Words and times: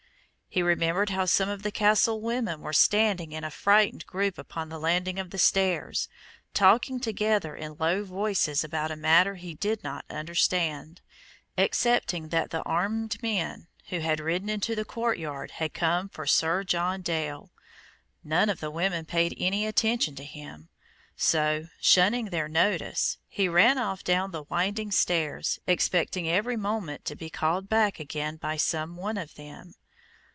He 0.53 0.61
remembered 0.61 1.11
how 1.11 1.27
some 1.27 1.47
of 1.47 1.63
the 1.63 1.71
castle 1.71 2.19
women 2.19 2.59
were 2.59 2.73
standing 2.73 3.31
in 3.31 3.45
a 3.45 3.49
frightened 3.49 4.05
group 4.05 4.37
upon 4.37 4.67
the 4.67 4.81
landing 4.81 5.17
of 5.17 5.29
the 5.29 5.37
stairs, 5.37 6.09
talking 6.53 6.99
together 6.99 7.55
in 7.55 7.77
low 7.79 8.03
voices 8.03 8.61
about 8.61 8.91
a 8.91 8.97
matter 8.97 9.35
he 9.35 9.53
did 9.53 9.81
not 9.81 10.03
understand, 10.09 10.99
excepting 11.57 12.27
that 12.31 12.49
the 12.49 12.63
armed 12.63 13.23
men 13.23 13.67
who 13.91 13.99
had 14.01 14.19
ridden 14.19 14.49
into 14.49 14.75
the 14.75 14.83
courtyard 14.83 15.51
had 15.51 15.73
come 15.73 16.09
for 16.09 16.27
Sir 16.27 16.65
John 16.65 17.01
Dale. 17.01 17.49
None 18.21 18.49
of 18.49 18.59
the 18.59 18.69
women 18.71 19.05
paid 19.05 19.33
any 19.39 19.65
attention 19.65 20.15
to 20.15 20.25
him; 20.25 20.67
so, 21.15 21.67
shunning 21.79 22.25
their 22.25 22.49
notice, 22.49 23.17
he 23.29 23.47
ran 23.47 23.77
off 23.77 24.03
down 24.03 24.31
the 24.31 24.43
winding 24.49 24.91
stairs, 24.91 25.59
expecting 25.65 26.27
every 26.27 26.57
moment 26.57 27.05
to 27.05 27.15
be 27.15 27.29
called 27.29 27.69
back 27.69 28.01
again 28.01 28.35
by 28.35 28.57
some 28.57 28.97
one 28.97 29.17
of 29.17 29.35
them. 29.35 29.75